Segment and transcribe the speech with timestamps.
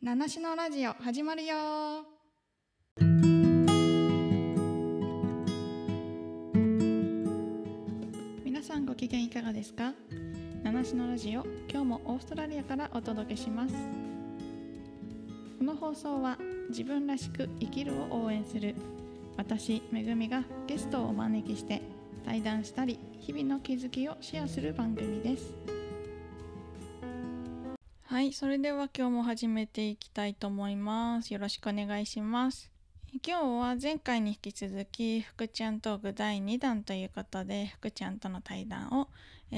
[0.00, 1.56] 七種のラジオ始まるよ。
[8.44, 9.94] 皆さんご機嫌いかがですか？
[10.62, 13.74] 七種のラジオ今日もオーストラリアからお届けします。
[15.58, 16.38] この放送は
[16.68, 18.76] 自分らしく生きるを応援する
[19.36, 21.82] 私めぐみがゲストをお招きして
[22.24, 25.77] 対談したり日々の気づきをシェアする番組です。
[28.10, 31.30] はい、それでは今日も始めていきたいと思います。
[31.30, 32.70] よろしくお願いします。
[33.22, 39.08] 今日は前回に引き続き福ちゃんトーク第2弾ということで福ちゃんとの対談を、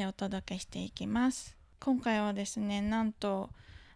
[0.09, 1.57] お届けしていきます。
[1.79, 3.51] 今回はですね、なんと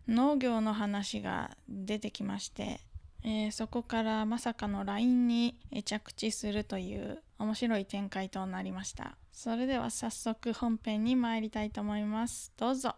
[0.06, 2.78] 農業の話が出てきまして、
[3.24, 9.16] えーそこからまさかの LINE に着地するという面白い展開となりました。
[9.32, 12.52] それでは早速本編に参りたいと思います。
[12.56, 12.94] どうぞ。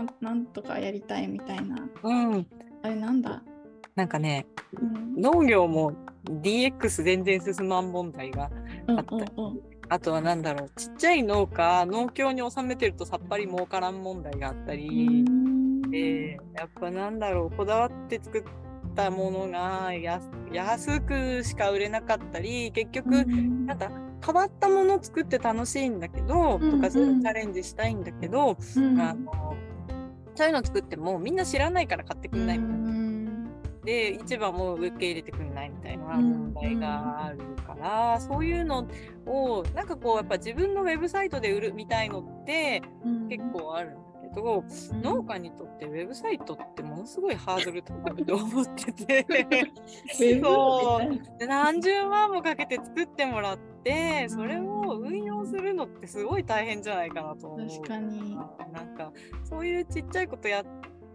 [0.00, 1.76] なんなんとかやりたいみたいな。
[2.02, 2.46] うん、
[2.82, 3.42] あれなんだ、
[3.94, 4.46] なんかね
[4.80, 5.92] うん、農業も
[6.24, 8.50] DX 全然進まん問題が
[8.86, 9.14] うんあった。
[9.14, 9.60] うんうん
[9.92, 10.70] あとはなんだろう。
[10.76, 15.24] ちっちゃい農家農協に納めてるとさっぱり儲からん問題があったり、
[15.90, 17.56] でやっぱなんだろう。
[17.56, 18.44] こだわって作っ
[18.94, 20.20] たものがや
[20.52, 23.66] 安くしか売れなかったり結局、うん。
[23.66, 23.90] なんか
[24.24, 29.00] 変わったものを作って楽しいんだけど、うんとかそういううんチャレンジしたいんだけど、うん。
[29.00, 29.56] あの
[30.40, 32.88] そういうの作ってもみんな知らないから買ってくんないみたいな。
[32.88, 33.50] うん。
[33.84, 38.88] で市場も受け入れてくれないみたいなうん問題があるから、そういうの
[39.26, 43.28] をなんかこうやっぱ自分のウェブサイトで売るみたいのってうん。
[43.28, 43.94] 結構あるん
[44.34, 49.26] ど、うん農家にとってウェブサイトってものすごいハードル高いと 思ってて。
[50.40, 51.00] そ
[51.40, 51.46] う。
[51.46, 57.68] 何十万もかけて作ってもらってそれを運用するのってすごい大変じゃないかなと思う。
[57.68, 58.36] 確かに。
[58.72, 59.12] なんか
[59.44, 60.64] そういうちっちゃいことやっ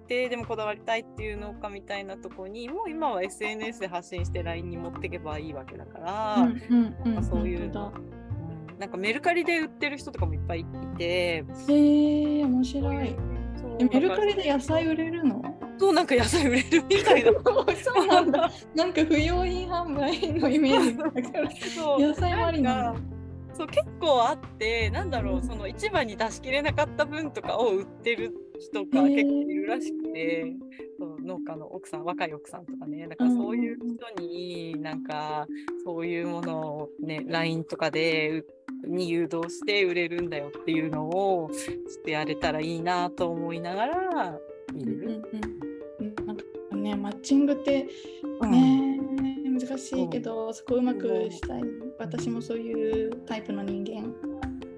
[0.08, 8.16] てでもこだわりたいっていう農家みたいなとこにもう今は SNS で発信して LINE に持っていけばいいわけだから、うんうんうんそういう本当だうん
[8.80, 10.66] なんかメルカリで売ってる人とかもいっぱいい
[10.98, 11.04] て。
[11.04, 13.16] へえ面白い。
[13.92, 15.42] メルカリで野菜売れるの？
[15.42, 17.32] らそうなんか野菜売れるみたいな。
[17.84, 18.52] そうなんだ。
[18.74, 21.50] なんか不用品販売のイメージだから。
[22.00, 22.96] 野菜もありな
[23.54, 30.54] そう結構あってなんだろうその市場に出しきれなかった分とかを売ってる人が結構いるらしくて、
[31.00, 33.08] そう農家の奥さん若い奥さんとかね。
[33.08, 35.48] だからそういう人になんか
[35.86, 38.46] そういうものをね LINE とかでう
[38.88, 44.40] に誘導して売れるんだよっていうのをちょっとやれたらいいなと思いながら
[44.76, 45.24] いうんる。
[46.00, 46.26] うんうん。
[46.26, 46.44] なんか
[46.76, 47.88] ねマッチングって
[48.42, 48.52] うん。
[48.52, 49.00] ね
[49.60, 51.62] 難しいけどそこうまくしたい。
[52.00, 54.14] 私もそういうタイプの人間。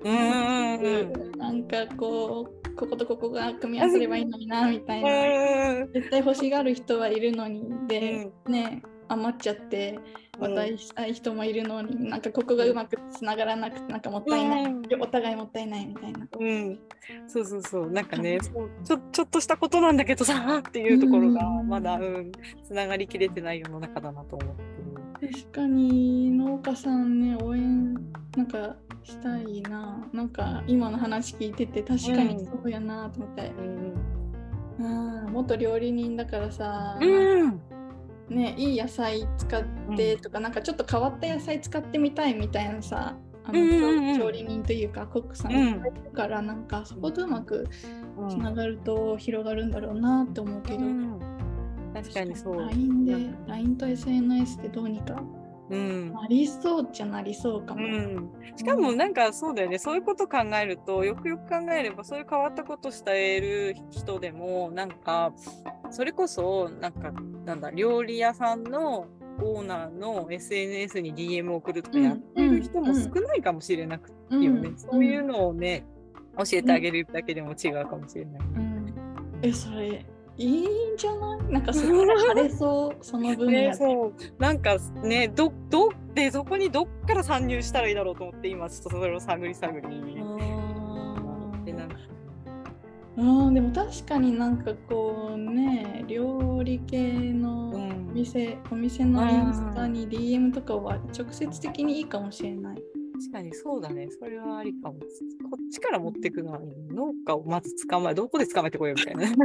[0.04, 1.40] うんうんうん。
[1.40, 5.82] なんかこうこことここが組み合わせればいいのになみたいな。
[5.82, 7.64] うん絶対欲しがる人はいるのに。
[7.88, 10.00] で、ね余っちゃって
[10.40, 10.54] うん。
[10.54, 15.02] 渡したい人もいるのに、なんかここがうまくつながらなくてなんかもったいない、うん。
[15.02, 16.28] お互いもったいないみたいな。
[16.40, 16.80] うん、
[17.28, 17.92] そうそうそう。
[17.92, 21.68] なんかねそうちょちょっとしたことなんだけどさっていうところがうん。
[21.68, 22.32] まだうん
[22.64, 24.56] つながりきれてない世の中だなと思っ
[25.20, 25.28] て。
[25.28, 27.96] 確かに農家さんね応援
[28.36, 30.08] なんかしたいな。
[30.14, 33.54] なんか今の話聞いてて確かにそうやなと思って、る。
[34.80, 37.60] うん、元料理人だからさ、うん
[38.30, 39.64] ねいい野菜使っ
[39.96, 44.20] てとか、なんかちょっと変わった野菜使ってみたいみたいなさあの、うんうんうん。
[44.20, 47.68] 調理人というかコックさんうんいっぱいいるから、なんかそことうまく
[48.18, 51.20] うんつながると広がるんだろうなって思うけど、うん。
[51.94, 52.60] 確かにそう。
[52.60, 53.16] LINE で
[53.48, 55.22] LINE と SNS でどうにか
[55.70, 56.14] うん。
[56.14, 57.86] なりそうじゃなりそうかも。
[57.86, 59.78] うん、しかもなんかそうだよね。
[59.80, 65.34] そういうこと考えるとよくよく考えればそういう変わったことしてる人でもなんか
[65.92, 67.12] それこそなんか
[67.46, 69.08] なんだ料理屋さんの
[69.42, 75.86] オーナーの SNS に DM を送るとかやってる人も少ないかもしれなくてよね、うんそういうのをね
[76.38, 78.42] 教えてあげるだけでも違うかもしれない。
[78.56, 78.94] うん。
[79.42, 80.06] えそれ
[80.40, 81.52] いいんじゃない？
[81.52, 83.74] なんかそこで晴れそうその分野 ね、で。
[83.74, 84.14] そう。
[84.38, 89.88] なんかねどどでそこにどっから参入したらいいだろうと思って今ちょっとそれを探り探り
[93.18, 102.78] うんでも確かになんかこうね料理系のおうん店、お店のインスタに DM とかは直接的にいいかもしれない。
[103.14, 104.08] 確かにそうだね。
[104.20, 104.96] それはありかも。
[104.96, 105.06] こ
[105.56, 106.60] っちから持っていくのは
[106.92, 109.28] 農家をまず捕まえ、どこで捕まえてこようみたいな。
[109.28, 109.38] 確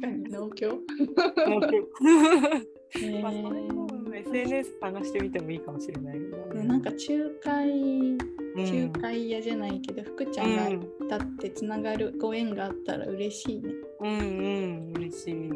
[0.00, 0.78] かに 農協。
[3.22, 3.86] まあ、それも
[4.26, 6.60] SNS 探してみてもいいかもしれないよね。
[6.60, 7.00] ね、なんか仲
[7.42, 8.16] 介
[8.54, 13.72] 仲介屋じゃないけど、福ちゃんがうんだってつながるご縁があったら嬉しいね。
[14.00, 15.50] うんうん嬉しい。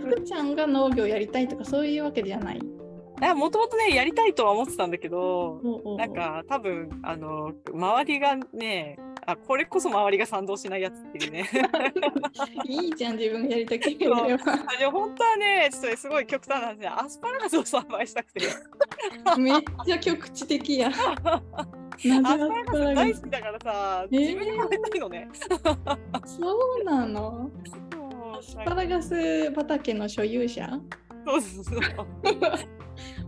[0.00, 2.60] 福ちゃんが農業やりたいとかそういうわけじゃない？
[3.36, 11.48] もともとねやりたいとは思ってたんだけどおうおうなんか多分あの周りがねあこれこそ周りが賛同しないやつっていうね
[12.66, 14.16] いいじゃん自分がやりたければ。
[14.90, 18.40] 本当はねちょっとねすごい極端な話でアスパラガスを栽培したくて
[19.38, 19.54] めっ
[19.86, 20.90] ちゃ局地的や。
[22.04, 25.28] なぜアスパラガス大ガ好きだからさ、えー自分で食べたいのね。
[26.26, 27.50] そうなの
[28.38, 30.68] アスパラガス畑の所有者？
[31.26, 31.80] そうそうそう。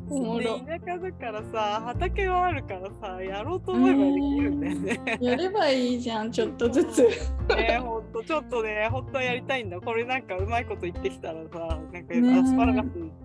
[0.08, 0.58] おもろ。
[0.61, 5.19] で田舎だからさ畑はあるからさやろうと思えばできるんだよね。
[5.20, 7.03] やればいいじゃん、ちょっとずつ。
[7.56, 12.82] ねほんとちょっとね本当はやりたいんだこれなんかうまいこと言ってきたらさなんかねアスパラガ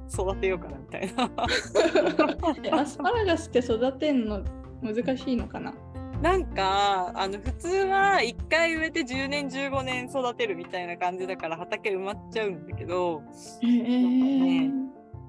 [0.10, 1.31] ス育てようかなみたいな。
[2.63, 4.42] えアスパラガスって育てんの
[4.81, 5.74] 難しいのかな？
[6.22, 13.24] なんかあの普通は1回植えて10年15年育てるみたいな感じだから畑埋まっちゃうんだけど
[13.63, 14.72] えー、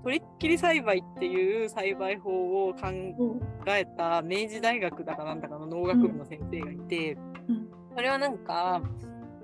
[0.02, 2.81] とりっきり栽培っていう栽培法を考
[3.69, 7.16] えた明治大学だかなんだかの農学部の先生がいて、
[7.49, 7.69] うん。
[7.94, 8.82] それはなんか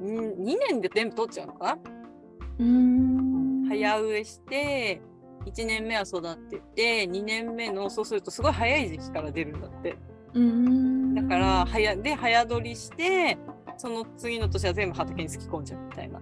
[0.00, 1.78] 2年で全部取っちゃうのかな、
[3.68, 5.00] 早植えして
[5.46, 9.96] 1年目は育てて2年目のそうするとすごい早い時期から出るんだって。
[10.34, 11.14] うーん。
[11.14, 13.38] だから早で早取りして
[13.76, 16.20] その次の年は全部畑に突き込んじゃうみたいな。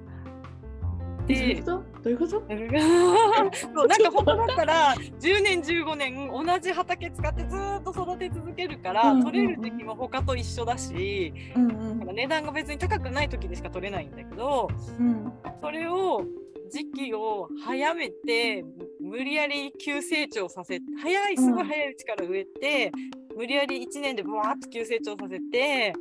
[1.29, 1.73] どういうでこと？
[1.73, 2.31] どういうこと？
[3.57, 9.25] そうなんか本当だったら10年15年同じ畑使ってずーっと育て続けるから、うんうんうん。
[9.27, 11.69] 取れる時期も他と一緒だし、うん
[11.99, 14.69] なんか値段が別に高くない時でしか取れないんだけど
[14.99, 15.33] うん。
[15.61, 16.25] それを
[16.71, 18.65] 時期を早めて
[19.01, 22.93] 無理やり急成長させ早いすごい早いうちから植えて、
[23.37, 25.93] 無理やり1年でブワーッと急成長させて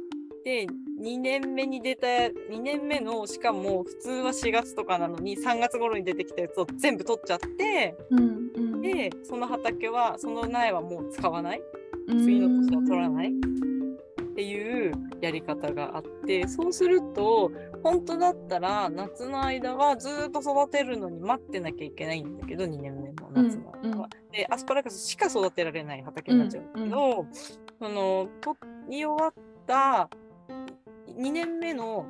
[0.43, 0.67] で
[0.99, 8.19] 2年目に出た2年目のしかも普通は4月とかなのに3月頃に出てきたやつを全部取っちゃってうん
[8.55, 8.81] うん。
[8.81, 11.61] でその畑はその苗はもう使わない。
[12.07, 12.19] うん。
[12.23, 13.29] 次の年は取らない。
[13.29, 17.51] っていうやり方があってそうすると
[17.83, 24.09] 本当だったら夏の間はずーっと育てるのに待ってなきゃいけないんだけど2年目の夏の間は。
[24.33, 27.25] でアスパラガスしか育てられない畑になっちゃうんだけど、
[27.79, 28.57] その取
[28.89, 29.33] り終わっ
[29.65, 30.09] た
[31.07, 32.07] 2年目の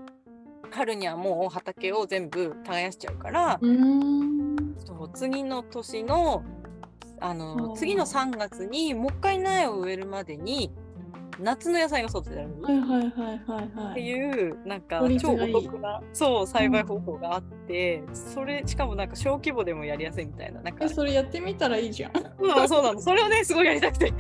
[0.71, 4.75] 春にはもう畑を全部耕しちゃうから、うーん。
[4.85, 6.43] そう次の年の
[7.19, 7.71] あのう。
[7.73, 10.71] ん次の3月にもう一回苗を植えるまでに
[11.39, 14.01] 夏の野菜が育てられるはいはいはいはいってはい。
[14.01, 20.85] いうなんか超お得なそう栽培方法があって、それしかもなんか小規模でもやりやすいみたいななんか。
[20.85, 22.11] えそれやってみたらいいじゃん。
[22.13, 24.13] そうなのそうなのそれをねすごいやりたくて。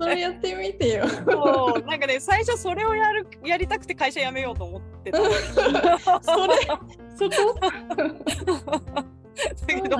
[0.00, 1.06] それやってみてよ。
[1.08, 5.18] そうなんかね最初それをやるやりたくて会社辞めようと思ってた
[6.22, 6.54] それ
[7.16, 9.04] そこ？
[9.38, 9.96] だけど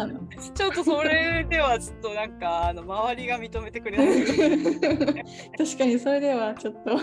[0.55, 4.25] ちょっとそれではちょっとなんかあの周りが認めてくれない
[5.57, 6.99] 確かにそれではちょっと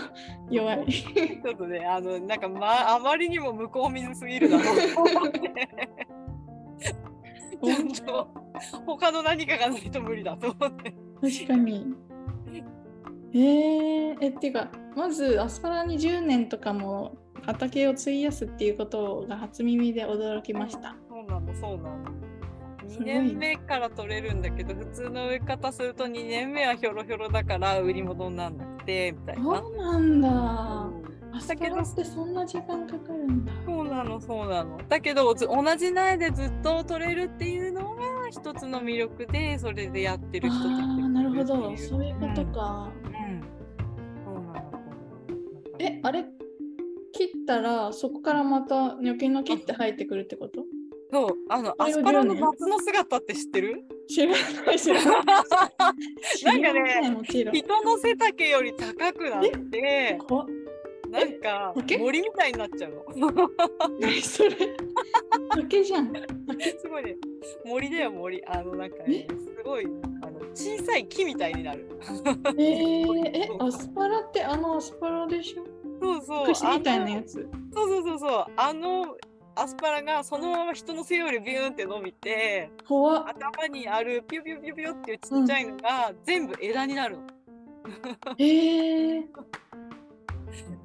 [0.50, 0.86] 弱い。
[0.92, 4.70] ちょっとね、あの、なんか、ま、あまりにも向こう水すぎるなと
[5.02, 5.68] 思って。
[7.94, 8.28] ちょっと、
[8.86, 10.94] 他の何かがないと無理だと思って。
[11.20, 11.94] 確かに。
[13.32, 20.96] えー、えっていうかまずアスパラに10年とかも畑を費やすっていうことが初耳で驚きました。
[21.08, 22.25] そうなの、そうなの。
[22.86, 29.42] 2すごいね年目から取れるんだけど、普通の植え方すると2年目はひょろひょろだから売り物にならなくて、みたいな。
[29.42, 30.28] そうなんだ。
[30.28, 33.52] うんアスパラってそんな時間かかるんだ。
[33.66, 34.78] そうなの、そうなの。
[34.88, 40.68] だけど、ず同じ苗でずっと取れるっていうのが一つの魅力で、それでやってる人たち
[41.10, 42.90] なるほどそういうことか。
[43.04, 43.42] うん。
[44.24, 44.54] そうなの。
[44.54, 44.72] そうなの
[45.78, 46.24] えあれ
[47.12, 50.64] 切ったらそこからまたニョキニョキって生えてくるってこと？
[51.12, 53.84] そう、あの、アスパラの10年夏の姿って知ってる？
[54.08, 56.62] 知らない知らない。
[56.72, 57.54] ないもちろん。
[57.54, 60.18] 人の背丈より高くなって、
[61.10, 61.98] なんか竹？
[61.98, 63.50] 森みたいになっちゃうの。
[64.00, 64.50] 何それ？
[65.54, 66.12] 竹じゃん。
[66.12, 67.16] すごいね。
[67.64, 68.44] 森だよ、森。
[68.46, 69.86] あの、なんかね、すごい、
[70.22, 71.86] あの、小さい木みたいになる。
[72.58, 75.64] えー、えアスパラってあのアスパラでしょ？
[76.02, 76.46] そうそう。
[76.46, 77.34] 串みたいなやつ。
[77.34, 77.48] つ。
[77.72, 78.46] そうそうそうそう。
[78.56, 79.16] あの、
[79.58, 87.22] アスパラがそのまま人の背よりビューンって伸びて、頭にあるピュピュピュピュっていうちっちゃいのが全部枝になるの。
[88.38, 89.24] えー、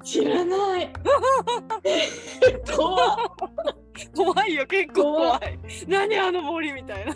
[0.02, 0.92] 知らない。
[2.74, 3.18] 怖っ
[4.16, 5.58] 怖いよ、結構怖怖い。
[5.86, 7.14] 何あの森みたいな。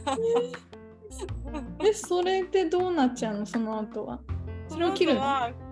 [1.80, 3.46] えそれでどうなっちゃうの？
[3.46, 4.20] その後は。
[4.68, 5.22] それを切るの？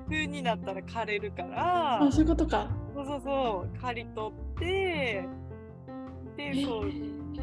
[0.08, 5.26] 冬になったら枯れるからあそういうことかそうそうそう刈り取って
[6.36, 6.90] でそう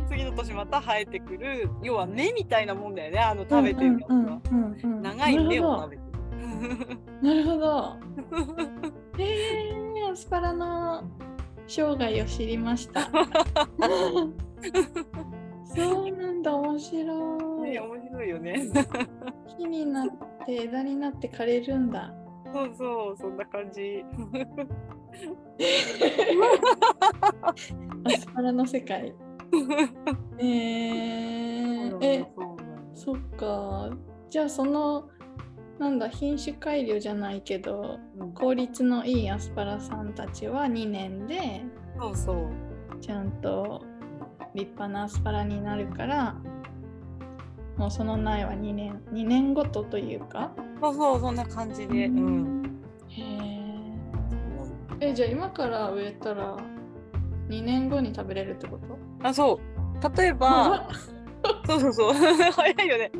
[0.09, 4.41] 次の年また生えてくる要は根みたいなもんだよねあの食べてるやつは、
[5.01, 6.11] 長い根を食べてる。
[7.21, 7.97] なるほど。
[9.17, 11.03] えー、アスパラの
[11.67, 13.09] 生涯を知りました。
[15.73, 16.99] そうなんだ面白
[17.65, 18.69] い、ね、面白いよね。
[19.57, 20.07] 木になっ
[20.45, 22.13] て枝になって枯れるんだ
[22.53, 24.03] そうそうそんな感じ。
[28.03, 29.13] アスパラの世界。
[30.39, 32.25] えー、え
[32.93, 33.89] そっか。
[34.29, 35.09] じゃあその
[35.79, 41.63] なんだ品種改良じゃないけど、うん、効率のいいアスパラさんたちは2年で
[41.99, 42.49] そうそう。
[43.01, 43.83] ちゃんと
[44.53, 46.35] 立派なアスパラになるから
[47.77, 50.51] もうその苗は2年2年ごとというか？
[50.81, 53.21] そうそうそんな感じで、うん、へ
[54.99, 56.57] えじゃあ今から植えたら
[57.49, 58.97] 2年後に食べれるってこと？
[59.27, 60.17] あそう。
[60.17, 60.89] 例えば
[61.65, 62.13] そうそうそう。
[62.53, 63.11] 早いよね。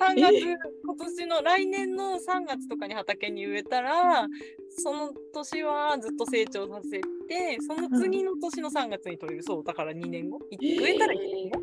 [0.00, 0.40] 3月
[0.84, 4.26] 今年の来年の3月とかに畑に植えたら
[4.70, 10.40] その年はずっと成長させてその次の年の3月に取れる、そうだから2年後。
[10.60, 11.62] 植えたら1年後、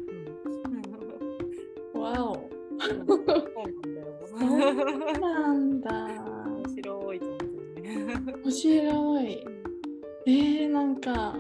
[2.12, 2.50] わお。
[4.26, 5.92] そうなんだ。
[5.92, 7.20] 面白い。
[7.20, 7.40] と思っ
[7.76, 9.46] てね面白い。
[10.26, 11.36] えー、なんか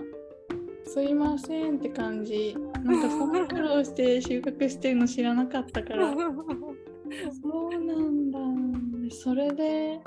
[0.85, 2.55] すいませんって感じ。
[2.83, 6.13] なんかそんな苦労して収穫してるの知らなかったから。
[6.15, 8.39] そうなんだ。
[9.09, 10.01] それで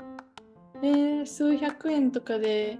[0.83, 2.79] えー、数百円とかで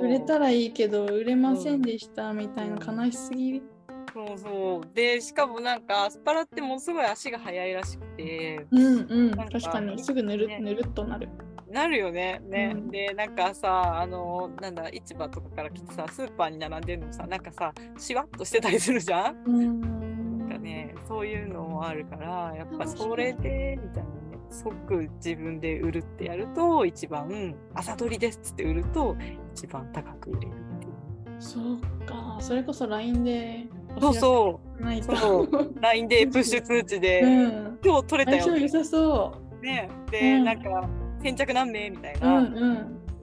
[0.00, 3.62] 売れたらいいけど売れませんでしたみたいな悲しすぎ
[4.12, 4.94] そうそう。
[4.94, 8.66] でしかもなんかアスパラってものすごい足が速いらしくて。
[8.70, 9.30] うんうん。
[9.30, 10.02] 確かに。
[10.02, 11.28] すぐぬる,、ね、ぬるっとなる。
[11.70, 12.40] なるよね。
[12.48, 19.36] ね、うん、でなんかさあのなんだ市場とかから来てさスーパーに並んでるのさなんかさしわっとしてたりするじゃん？
[19.46, 24.10] うん、なんかねそういうのもあるからやっぱそれでみたいなね。
[24.50, 29.16] 即自分で売るってやると一番朝取りですっつって売ると
[29.54, 30.50] 一番高く売れるっ
[30.80, 30.92] ていう。
[31.38, 32.36] そうか。
[32.40, 33.68] それこそ LINE で
[33.98, 35.02] そうそう。
[35.16, 35.80] そう。
[35.80, 38.44] LINE でプッシュ通知で、うん、今日取れたよ。
[38.44, 39.32] 相性良さそ
[39.62, 39.64] う。
[39.64, 39.88] ね。
[40.10, 40.88] で、うん、なんか
[41.22, 42.72] 先着何名みたいな、うんう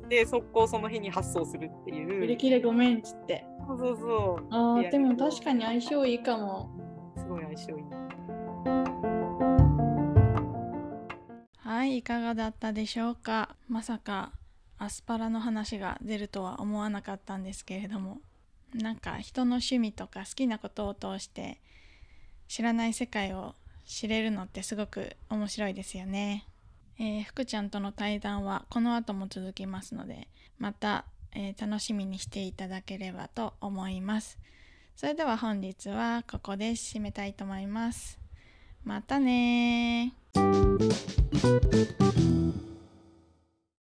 [0.06, 2.24] ん、で速攻その日に発送するっていう。
[2.24, 3.46] 売り切れごめんっつって。
[3.68, 4.48] そうそうそう。
[4.52, 6.70] あでも確かに相性いいかも。
[7.18, 7.84] すごい相性いい。
[11.58, 13.56] はいいかがだったでしょうか。
[13.68, 14.32] まさか
[14.78, 18.20] アスパラの話が出るとは思わなかったんですけれども
[18.74, 21.60] なんか人の趣味とか好きなことを通して
[22.48, 23.56] 知らない世界を
[23.86, 26.46] 知れるのってすごく面白いですよね。
[27.00, 34.38] えー、福ちゃんとの対談はこの後も続きますのでまた、えー、楽しみにしていただければと思います。
[34.96, 38.20] それでは本日はここで締めたいと思います。
[38.84, 40.14] またね